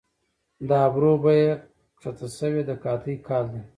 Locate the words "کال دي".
3.27-3.61